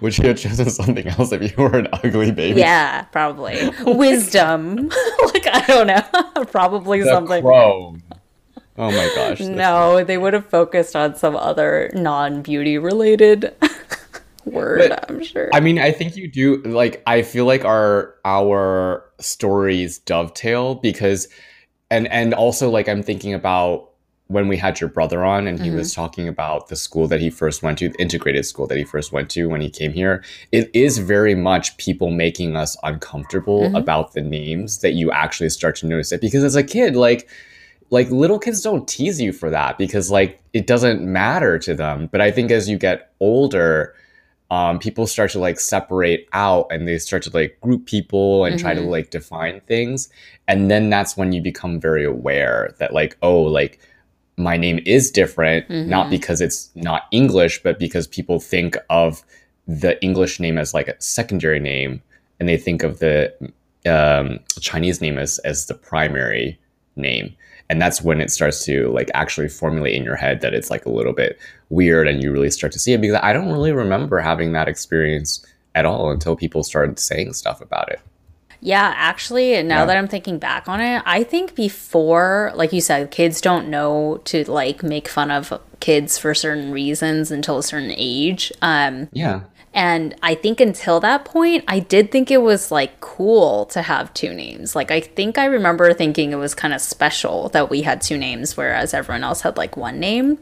[0.00, 2.60] Would you have chosen something else if you were an ugly baby?
[2.60, 3.58] Yeah, probably.
[3.84, 4.88] Wisdom.
[5.32, 6.44] like I don't know.
[6.52, 7.42] probably The something.
[7.42, 7.96] crow.
[8.76, 9.40] Oh my gosh.
[9.40, 13.52] No, they would have focused on some other non-beauty related
[14.44, 15.48] word, But, I'm sure.
[15.52, 21.28] I mean, I think you do like I feel like our our stories dovetail because
[21.90, 23.90] and and also like I'm thinking about
[24.28, 27.28] when we had your brother on and he was talking about the school that he
[27.28, 30.24] first went to, the integrated school that he first went to when he came here.
[30.50, 33.78] It is very much people making us uncomfortable Mhm.
[33.78, 37.28] about the names that you actually start to notice it because as a kid like
[37.90, 42.08] like little kids don't tease you for that because like it doesn't matter to them
[42.10, 43.94] but i think as you get older
[44.50, 48.58] um, people start to like separate out and they start to like group people and
[48.58, 48.88] try to Mhm.
[48.90, 50.08] like define things
[50.48, 53.78] and then that's when you become very aware that like oh like
[54.36, 56.10] my name is different not Mhm.
[56.10, 59.22] because it's not english but because people think of
[59.68, 62.02] the english name as like a secondary name
[62.40, 63.32] and they think of the
[63.86, 66.58] um, chinese name as as the primary
[66.96, 67.34] name
[67.70, 70.84] and that's when it starts to like actually formulate in your head that it's like
[70.84, 71.38] a little bit
[71.70, 74.68] weird and you really start to see it because i don't really remember having that
[74.68, 75.44] experience
[75.74, 78.00] at all until people started saying stuff about it
[78.60, 79.86] Yeah, actually, now Yeah.
[79.86, 84.20] that I'm thinking back on it, I think before, like you said, kids don't know
[84.24, 88.52] to like make fun of kids for certain reasons until a certain age.
[88.62, 89.40] Um, yeah
[89.74, 94.14] and I think until that point, I did think it was like cool to have
[94.14, 94.76] two names.
[94.76, 98.16] Like, I think I remember thinking it was kind of special that we had two
[98.16, 100.38] names, whereas everyone else had like one name.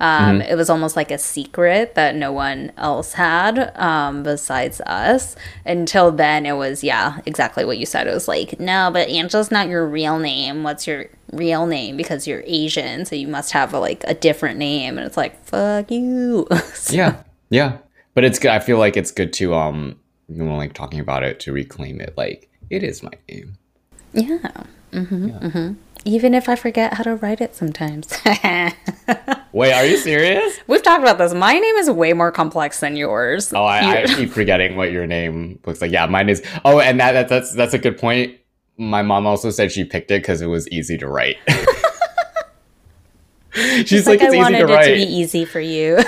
[0.00, 5.36] Um, It was almost like a secret that no one else had um, besides us.
[5.64, 8.06] Until then, it was, yeah, exactly what you said.
[8.06, 10.62] It was like, no, but Angela's not your real name.
[10.62, 11.96] What's your real name?
[11.96, 14.98] Because you're Asian, so you must have a, like a different name.
[14.98, 16.48] And it's like, fuck you.
[16.90, 17.78] yeah yeah
[18.14, 19.96] but it's good i feel like it's good to um
[20.28, 23.56] you know like talking about it to reclaim it like it is my name
[24.12, 24.38] Yeah.
[24.92, 25.72] Mm-hmm, mm-hmm.
[26.04, 28.08] Even if I forget how to write it sometimes.
[29.52, 30.58] Wait, are you serious?
[30.66, 31.32] We've talked about this.
[31.32, 33.52] My name is way more complex than yours.
[33.52, 35.92] Oh, I, I keep forgetting what your name looks like.
[35.92, 36.42] Yeah, mine is.
[36.64, 38.36] Oh, and that, that that's that's a good point.
[38.78, 41.36] My mom also said she picked it because it was easy to write.
[43.84, 45.98] She's like, like, it's I easy wanted to it to be easy for you.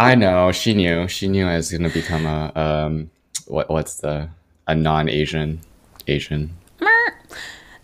[0.00, 0.50] I know.
[0.52, 1.06] She knew.
[1.08, 3.10] She knew I was gonna become a um,
[3.46, 4.28] what what's the
[4.66, 5.60] a non-Asian
[6.08, 6.50] Asian.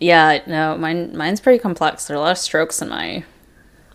[0.05, 2.05] Yeah, no, mine mine's pretty complex.
[2.05, 3.23] There are a lot of strokes in my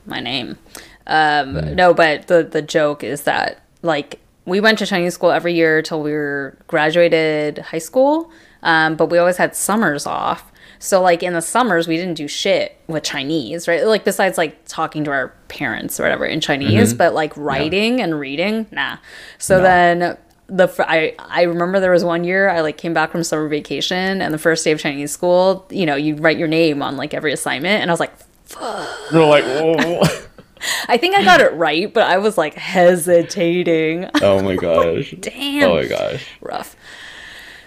[0.06, 0.58] my name.
[1.06, 5.54] Um, No, but the the joke is that like we went to Chinese school every
[5.54, 8.30] year till we were graduated high school,
[8.62, 10.50] um, but we always had summers off.
[10.82, 13.84] So like in the summers we didn't do shit with Chinese, right?
[13.86, 18.18] Like besides like talking to our parents or whatever in Chinese, but like writing and
[18.18, 18.96] reading, nah.
[19.38, 19.62] So No.
[19.62, 20.16] then
[20.50, 23.48] the fir- I I remember there was one year I like came back from summer
[23.48, 26.96] vacation and the first day of Chinese school, you know, you write your name on
[26.96, 28.12] like every assignment and I was like
[28.44, 30.02] "Fuck." You're like, Whoa.
[30.88, 34.10] I think I got it right, but I was like hesitating.
[34.22, 35.14] oh my gosh.
[35.20, 35.70] Damn.
[35.70, 36.26] Oh my gosh.
[36.40, 36.76] Rough.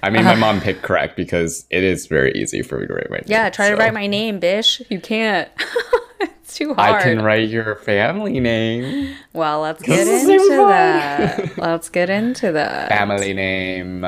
[0.03, 0.39] I mean, my uh-huh.
[0.39, 3.25] mom picked correct because it is very easy for me to write my name.
[3.27, 4.81] Yeah, try to write my name, bish.
[4.89, 5.49] You can't.
[6.23, 6.95] It's too hard.
[6.95, 9.15] I can write your family name.
[9.33, 11.57] well, let's get into that.
[11.57, 12.89] Let's get into that.
[12.89, 14.05] Family name.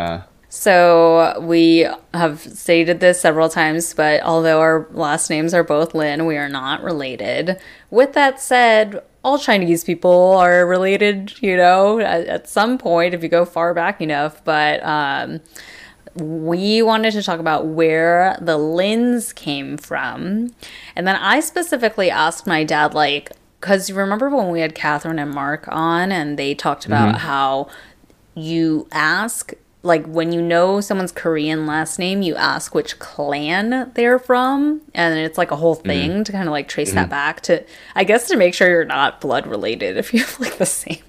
[0.49, 6.25] So we have stated this several times, but although our last names are both Lin,
[6.25, 7.59] we are not related.
[7.89, 13.21] With that said, all Chinese people are related, you know, at, at some point if
[13.21, 14.41] you go far back enough.
[14.45, 15.41] But um,
[16.15, 20.53] we wanted to talk about where the Lins came from.
[20.95, 25.19] And then I specifically asked my dad, like, because you remember when we had Catherine
[25.19, 27.27] and Mark on and they talked about mm-hmm.
[27.27, 27.67] how
[28.35, 29.53] you ask
[29.85, 35.19] like when you know someone's Korean last name, you ask which clan they're from, and
[35.19, 35.87] it's like a whole mm-hmm.
[35.87, 37.09] thing to kind of like trace that mm-hmm.
[37.11, 40.57] back to, I guess, to make sure you're not blood related if you have like
[40.57, 41.03] the same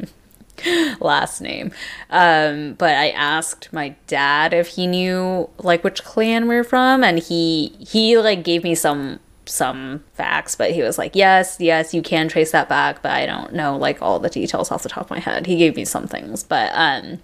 [1.00, 1.72] last name.
[2.10, 7.18] Um, but I asked my dad if he knew like which clan we're from, and
[7.18, 12.02] he he like gave me some some facts, but he was like, yes, yes, you
[12.02, 15.04] can trace that back, but I don't know like all the details off the top
[15.04, 15.46] of my head.
[15.46, 17.20] He gave me some things, but um.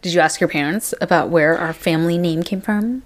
[0.00, 3.02] Did you ask your parents about where our family name came from?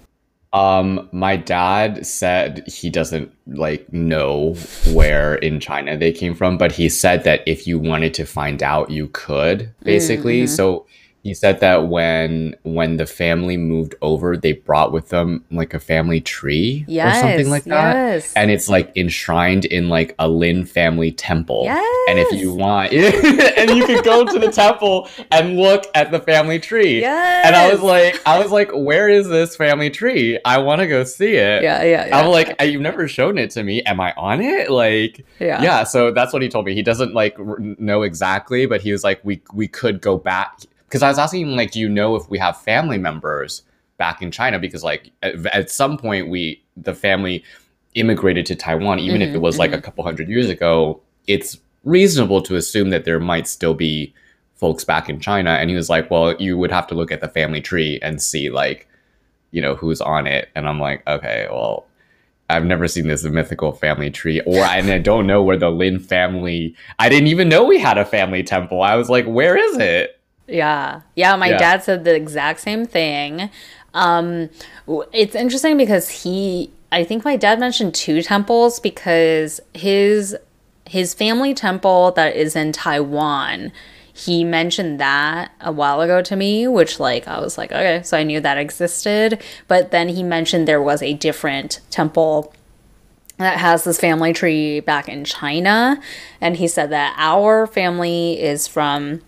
[0.53, 4.55] Um, my dad said he doesn't like know
[4.91, 8.61] where in China they came from, but he said that if you wanted to find
[8.61, 10.41] out, you could basically.
[10.47, 10.85] So
[11.23, 15.79] he said that when when the family moved over, they brought with them like a
[15.79, 18.33] family tree or something like that, yes.
[18.33, 21.61] and it's like enshrined in like a Lin family temple.
[21.65, 22.07] Yes.
[22.09, 26.19] And if you want, and you could go to the temple and look at the
[26.19, 27.01] family tree.
[27.01, 27.45] Yes.
[27.45, 30.39] And I was like, I was like, where is this family tree?
[30.43, 31.61] I want to go see it.
[31.61, 32.17] Yeah, yeah, yeah.
[32.17, 33.83] I'm like, "Uh, you've never shown it to me.
[33.83, 34.71] Am I on it?
[34.71, 35.61] Like, Yeah.
[35.61, 35.83] yeah.
[35.83, 36.73] So that's what he told me.
[36.73, 40.61] He doesn't like r- know exactly, but he was like, we we could go back
[40.91, 43.63] because I was asking him like, do you know if we have family members
[43.97, 44.59] back in China?
[44.59, 47.45] Because like at, at some point we the family
[47.93, 49.85] immigrated to Taiwan, even if it mm-hmm, was like a mm-hmm.
[49.85, 51.01] couple hundred years ago.
[51.27, 54.13] It's reasonable to assume that there might still be
[54.55, 55.51] folks back in China.
[55.51, 58.21] And he was like, well, you would have to look at the family tree and
[58.21, 58.87] see like,
[59.51, 60.49] you know, who's on it.
[60.55, 61.85] And I'm like, okay, well,
[62.49, 65.99] I've never seen this mythical family tree, or and I don't know where the Lin
[65.99, 66.75] family.
[66.99, 68.81] I didn't even know we had a family temple.
[68.81, 70.20] I was like, where is it?
[70.51, 71.01] Yeah.
[71.15, 71.57] Yeah, my Yeah.
[71.57, 73.49] dad said the exact same thing.
[73.93, 74.49] Um
[75.13, 80.35] it's interesting because he I think my dad mentioned two temples because his
[80.85, 83.71] his family temple that is in Taiwan,
[84.13, 88.17] he mentioned that a while ago to me, which like I was like, okay, so
[88.17, 92.53] I knew that existed, but then he mentioned there was a different temple
[93.37, 95.99] that has this family tree back in China.
[96.41, 99.21] And he said that our family is from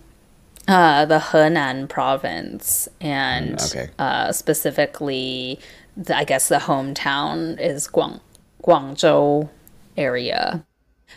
[0.68, 2.88] uh, the Henan province.
[3.02, 3.90] And Mm, okay.
[4.00, 5.60] uh, specifically,
[5.98, 8.20] the, I guess the hometown is Guang,
[8.64, 9.50] Guangzhou
[9.98, 10.66] area.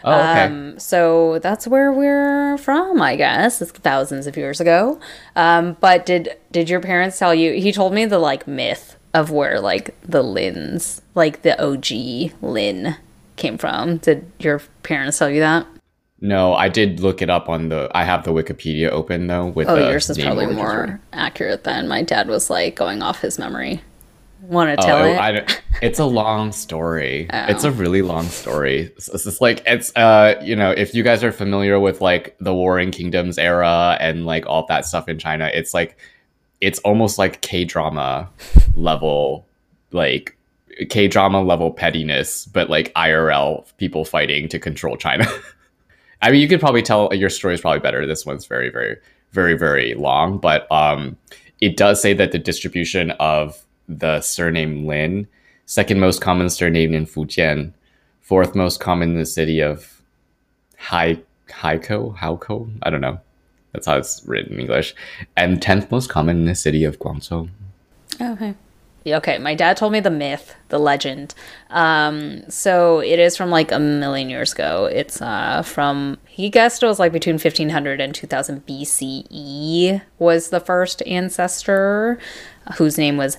[0.04, 0.44] Oh, okay.
[0.44, 3.62] Um, so that's where we're from, I guess.
[3.62, 5.00] It's thousands of years ago.
[5.34, 7.54] Um, but did did your parents tell you?
[7.54, 12.96] He told me the like myth of where like the Lins, like the OG Lin,
[13.36, 13.96] came from.
[13.96, 15.66] Did your parents tell you that?
[16.26, 17.88] No, I did look it up on the.
[17.94, 19.46] I have the Wikipedia open though.
[19.46, 23.20] With Oh, the yours is probably more accurate than my dad was like going off
[23.20, 23.80] his memory.
[24.42, 25.16] Want to Oh, tell it?
[25.18, 25.46] I
[25.82, 27.28] it's a long story.
[27.32, 27.46] Oh.
[27.48, 28.92] It's a really long story.
[28.96, 32.52] It's, it's like it's uh you know if you guys are familiar with like the
[32.52, 35.96] Warring Kingdoms era and like all that stuff in China, it's like
[36.60, 38.28] it's almost like K drama
[38.76, 39.46] level
[39.92, 40.36] like
[40.90, 45.26] K drama level pettiness, but like IRL people fighting to control China.
[46.22, 48.06] I mean, you could probably tell your story is probably better.
[48.06, 48.96] This one's very, very,
[49.32, 51.16] very, very long, but um,
[51.60, 55.26] it does say that the distribution of the surname Lin,
[55.66, 57.72] second most common surname in Fujian,
[58.20, 60.02] fourth most common in the city of
[60.78, 63.20] Hai Haikou, Haukou, I don't know.
[63.72, 64.94] That's how it's written in English,
[65.36, 67.48] and tenth most common in the city of Guangzhou.
[68.20, 68.54] Okay.
[69.14, 71.34] Okay, my dad told me the myth, the legend.
[71.70, 74.86] Um, so it is from like a million years ago.
[74.86, 80.60] It's uh, from, he guessed it was like between 1500 and 2000 BCE was the
[80.60, 82.18] first ancestor
[82.76, 83.38] whose name was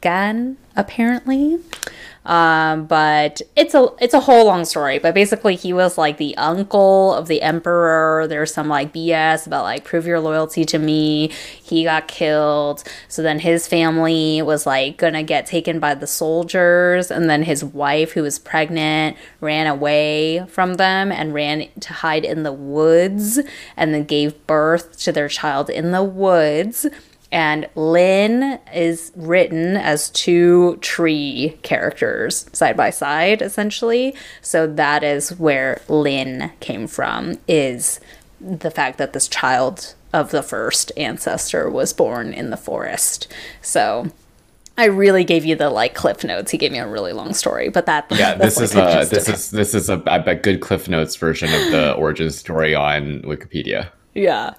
[0.00, 1.58] Gan, apparently.
[2.24, 4.98] Um, but it's a it's a whole long story.
[4.98, 8.26] But basically, he was like the uncle of the emperor.
[8.28, 11.28] There's some like BS about like prove your loyalty to me.
[11.60, 12.84] He got killed.
[13.08, 17.64] So then his family was like gonna get taken by the soldiers, and then his
[17.64, 23.40] wife, who was pregnant, ran away from them and ran to hide in the woods,
[23.76, 26.86] and then gave birth to their child in the woods
[27.32, 34.14] and Lin is written as two tree characters side by side, essentially.
[34.42, 38.00] So that is where Lin came from, is
[38.38, 43.32] the fact that this child of the first ancestor was born in the forest.
[43.62, 44.12] So
[44.76, 46.50] I really gave you the like cliff notes.
[46.50, 49.50] He gave me a really long story, but that yeah, this is a this is
[49.50, 53.88] this is a, a good cliff notes version of the origin story on Wikipedia.
[54.14, 54.54] Yeah.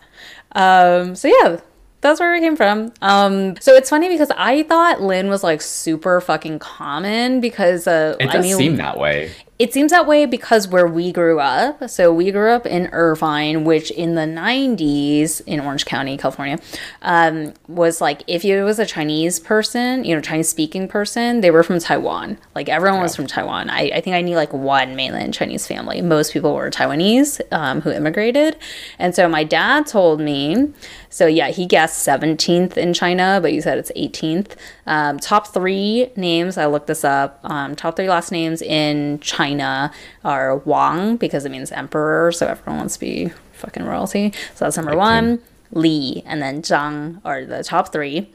[0.53, 1.59] Um, so yeah,
[2.03, 2.93] that's where it came from.
[3.01, 8.15] Um, so it's funny because I thought Lin was like super fucking common because uh,
[8.19, 9.31] it does I mean, seem that way.
[9.59, 13.63] It seems that way because where we grew up, so we grew up in Irvine,
[13.63, 16.59] which in the 90s in Orange County, California,
[17.03, 21.51] um, was like if it was a Chinese person, you know, Chinese speaking person, they
[21.51, 22.37] were from Taiwan.
[22.55, 23.03] Like everyone yeah.
[23.03, 23.69] was from Taiwan.
[23.69, 26.01] I, I think I knew like one mainland Chinese family.
[26.01, 28.57] Most people were Taiwanese um, who immigrated.
[28.99, 30.73] And so my dad told me,
[31.13, 34.55] so yeah, he guessed 17th in China, but you said it's 18th.
[34.87, 39.93] Um, top three names, I looked this up, um, top three last names in China
[40.25, 44.33] are Wang because it means emperor, so everyone wants to be fucking royalty.
[44.55, 45.39] So that's number one.
[45.69, 48.31] Li and then Zhang are the top three.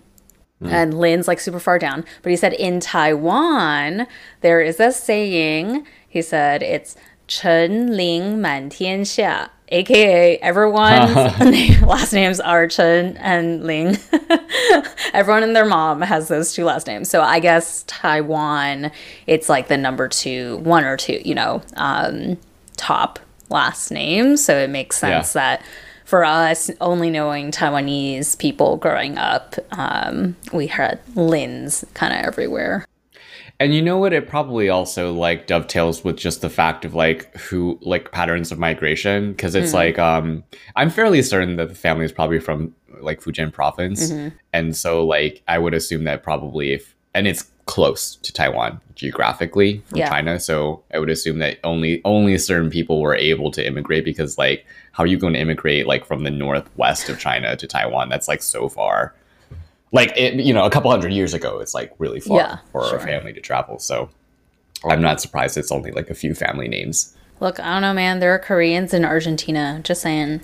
[0.63, 0.71] Mm.
[0.71, 2.05] And Lin's like super far down.
[2.23, 4.07] But he said in Taiwan,
[4.41, 5.85] there is a saying.
[6.09, 6.95] He said it's
[7.27, 11.15] Chen Ling Man Tian Xia aka everyone's
[11.83, 13.97] last names are Chen and Ling.
[15.13, 17.09] Everyone and their mom has those two last names.
[17.09, 18.91] So I guess Taiwan,
[19.27, 22.39] it's like the number two, one or two, you know, um,
[22.77, 24.37] top last name.
[24.37, 25.57] So it makes sense yeah.
[25.59, 25.63] that
[26.05, 32.87] for us, only knowing Taiwanese people growing up, um, we had Lins kind of everywhere.
[33.61, 34.13] And you know what?
[34.13, 38.59] It probably also like dovetails with just the fact of like who like patterns of
[38.59, 39.77] migration because it's mm-hmm.
[39.77, 40.45] like um
[40.77, 44.37] I'm fairly certain that the family is probably from like Fujian province, mm-hmm.
[44.53, 49.83] and so like I would assume that probably if and it's close to Taiwan geographically
[49.87, 50.09] from yeah.
[50.09, 54.39] China, so I would assume that only only certain people were able to immigrate because
[54.39, 58.09] like how are you going to immigrate like from the northwest of China to Taiwan?
[58.09, 59.15] That's like so far
[59.93, 62.87] like it, you know, a couple hundred years ago, it's like really far yeah, for
[62.89, 62.99] sure.
[62.99, 63.79] a family to travel.
[63.79, 64.11] So
[64.85, 67.17] I'm not surprised it's only like a few family names.
[67.41, 68.19] Look, I don't know, man.
[68.19, 69.81] There are Koreans in Argentina.
[69.85, 70.41] Just saying.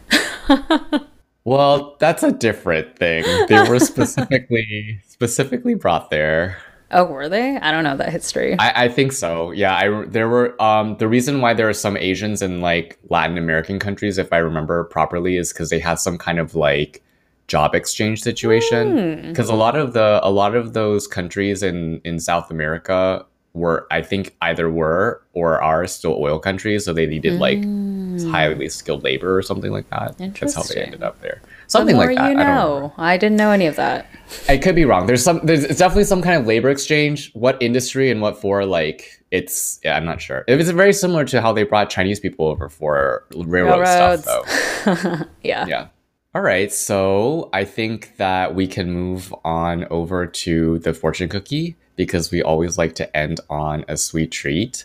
[1.44, 3.24] well, that's a different thing.
[3.48, 6.58] They were specifically specifically brought there.
[6.90, 7.56] Oh, were they?
[7.56, 8.56] I don't know that history.
[8.58, 9.50] I, I think so.
[9.50, 13.36] Yeah, I there were um the reason why there are some Asians in like Latin
[13.36, 17.02] American countries, if I remember properly, is because they have some kind of like
[17.46, 19.28] job exchange situation.
[19.28, 19.52] Because hmm.
[19.52, 19.56] mm.
[19.56, 23.24] a lot of the a lot of those countries in in South America
[23.54, 28.30] were I think either were or are still oil countries so they needed like mm.
[28.30, 30.18] highly skilled labor or something like that.
[30.18, 31.40] That's how they ended up there.
[31.68, 32.92] Something like that you know.
[32.96, 34.06] I, I, didn't know any of that.
[34.48, 35.06] I could be wrong.
[35.06, 37.30] There's some there's it's definitely some kind of labor exchange.
[37.34, 40.44] What industry and what for like it's yeah I'm not sure.
[40.48, 44.22] It was very similar to how they brought Chinese people over for railroad Railroads.
[44.24, 45.26] stuff though.
[45.42, 45.66] Yeah.
[45.66, 45.86] Yeah
[46.34, 51.76] all right, so I think that we can move on over to the fortune cookie
[51.94, 54.84] because we always like to end on a sweet treat.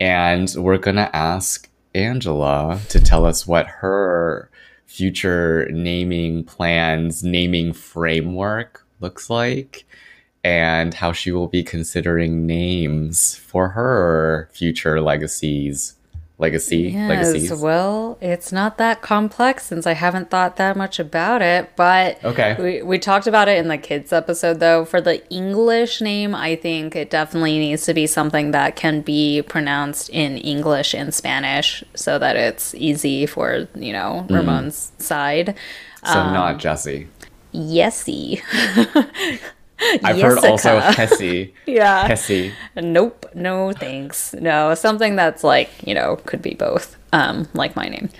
[0.00, 4.50] And we're going to ask Angela to tell us what her
[4.86, 9.84] future naming plans, naming framework looks like,
[10.42, 15.95] and how she will be considering names for her future legacies.
[16.38, 17.54] Like a C, like a Yes, C.
[17.54, 21.70] well, it's not that complex since I haven't thought that much about it.
[21.76, 22.56] But Okay.
[22.58, 24.84] we, we talked about it in the kids episode, though.
[24.84, 29.40] For the English name, I think it definitely needs to be something that can be
[29.42, 35.54] pronounced in English and Spanish so that it's easy for, you know, Ramon's side.
[36.04, 37.08] So um, not Jesse.
[37.54, 38.42] Yesy.
[40.04, 40.78] I've heard also.
[40.80, 41.48] Hesse.
[41.66, 42.06] yeah.
[42.06, 42.52] Hesse.
[42.76, 44.32] Nope, no thanks.
[44.34, 46.96] No, something that's like, you know, could be both.
[47.12, 48.08] Um, like my name.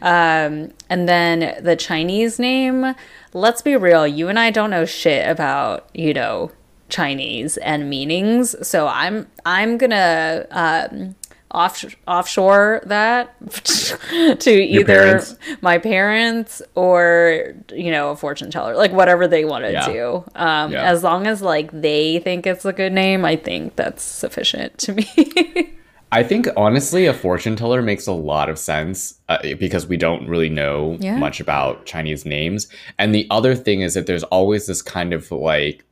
[0.00, 2.94] Um, and then the Chinese name,
[3.32, 6.52] let's be real, you and I don't know shit about, you know,
[6.88, 8.54] Chinese and meanings.
[8.66, 11.16] So I'm I'm gonna um
[11.50, 13.34] off offshore that
[14.40, 15.36] to either parents?
[15.62, 19.86] my parents or you know a fortune teller like whatever they want to Yeah.
[19.86, 20.82] do um Yeah.
[20.90, 24.92] as long as like they think it's a good name i think that's sufficient to
[24.94, 25.74] me
[26.10, 30.26] I think honestly, a fortune teller makes a lot of sense uh, because we don't
[30.26, 31.18] really know Yeah.
[31.18, 32.66] much about Chinese names.
[32.98, 35.84] And the other thing is that there's always this kind of like,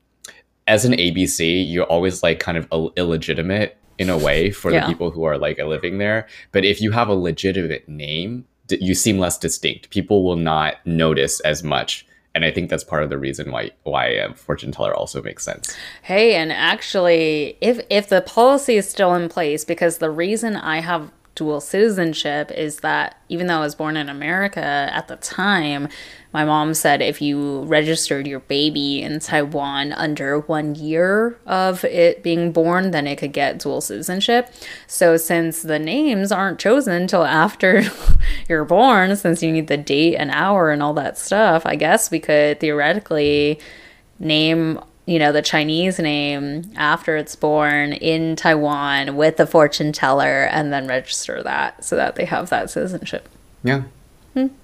[0.67, 4.80] as an ABC, you're always like kind of Ill- illegitimate in a way for Yeah.
[4.80, 6.26] the people who are like living there.
[6.53, 9.90] But if you have a legitimate name, you seem less distinct.
[9.90, 12.07] People will not notice as much.
[12.34, 15.42] And I think that's part of the reason why why a fortune teller also makes
[15.44, 15.74] sense.
[16.03, 20.80] Hey, and actually, if if the policy is still in place, because the reason I
[20.80, 24.61] have dual citizenship is that even though I was born in America
[24.92, 25.88] at the time,
[26.37, 32.22] my mom said if you registered your baby in Taiwan under one year of it
[32.22, 34.53] being born, then it could get dual citizenship.
[34.87, 37.84] So since the names aren't chosen until after
[38.51, 42.11] you're born, since you need the date and hour and all that stuff, I guess
[42.11, 43.59] we could theoretically
[44.18, 50.45] name you know the chinese name after it's born in taiwan with the fortune teller
[50.51, 53.28] and then register that so that they have that citizenship
[53.62, 53.84] Yeah.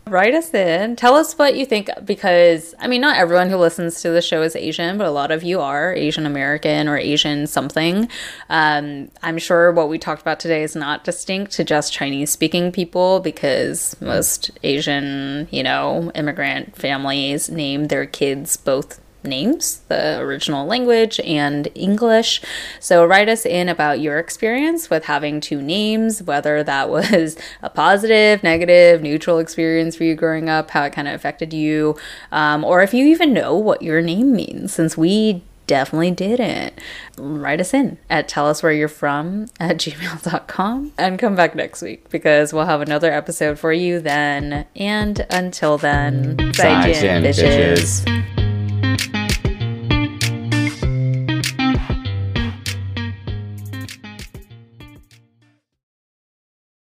[0.07, 0.97] Write us in.
[0.97, 4.43] Tell us what you think because i mean not everyone who listens to the show
[4.43, 8.09] is asian but a lot of you are asian american or asian something.
[8.51, 12.73] Um, i'm sure what we talked about today is not distinct to just chinese speaking
[12.73, 20.67] people because most asian you know immigrant families name their kids both names, the original
[20.67, 22.41] language and English.
[22.81, 27.71] So write us in about your experience with having two names, whether that was a
[27.71, 31.97] positive, negative, neutral experience for you growing up, how it kind of affected you,
[32.31, 36.79] um, or if you even know what your name means, since we definitely didn't.
[37.17, 41.83] Write us in at tell us where you're from at gmail.com and come back next
[41.83, 44.67] week because we'll have another episode for you then.
[44.77, 48.05] And until then, 再见, Zaijian, bitches.
[48.05, 48.42] bitches.